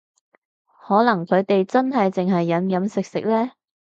[0.87, 3.51] 可能佢哋真係淨係飲飲食食呢